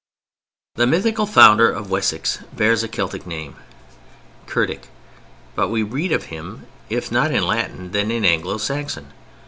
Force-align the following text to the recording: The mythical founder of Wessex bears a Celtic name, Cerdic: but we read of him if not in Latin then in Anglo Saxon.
The 0.73 0.87
mythical 0.87 1.27
founder 1.27 1.69
of 1.69 1.91
Wessex 1.91 2.39
bears 2.51 2.81
a 2.83 2.87
Celtic 2.87 3.27
name, 3.27 3.55
Cerdic: 4.47 4.87
but 5.53 5.67
we 5.67 5.83
read 5.83 6.11
of 6.11 6.23
him 6.33 6.65
if 6.89 7.11
not 7.11 7.31
in 7.31 7.45
Latin 7.45 7.91
then 7.91 8.09
in 8.09 8.25
Anglo 8.25 8.57
Saxon. 8.57 9.13